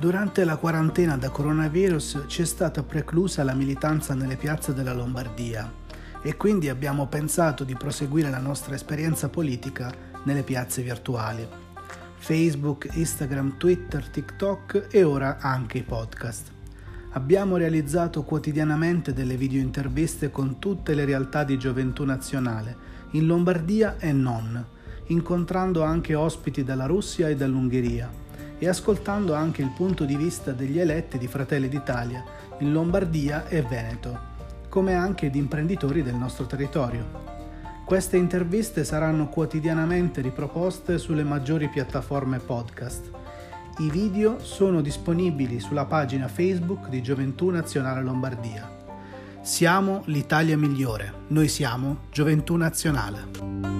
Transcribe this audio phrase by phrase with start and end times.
[0.00, 5.70] Durante la quarantena da coronavirus ci è stata preclusa la militanza nelle piazze della Lombardia
[6.22, 9.92] e quindi abbiamo pensato di proseguire la nostra esperienza politica
[10.22, 11.46] nelle piazze virtuali.
[12.16, 16.50] Facebook, Instagram, Twitter, TikTok e ora anche i podcast.
[17.10, 22.74] Abbiamo realizzato quotidianamente delle video interviste con tutte le realtà di gioventù nazionale,
[23.10, 24.64] in Lombardia e non,
[25.08, 28.28] incontrando anche ospiti dalla Russia e dall'Ungheria
[28.60, 32.22] e ascoltando anche il punto di vista degli eletti di Fratelli d'Italia
[32.58, 34.28] in Lombardia e Veneto,
[34.68, 37.38] come anche di imprenditori del nostro territorio.
[37.86, 43.10] Queste interviste saranno quotidianamente riproposte sulle maggiori piattaforme podcast.
[43.78, 48.78] I video sono disponibili sulla pagina Facebook di Gioventù Nazionale Lombardia.
[49.40, 53.79] Siamo l'Italia migliore, noi siamo Gioventù Nazionale.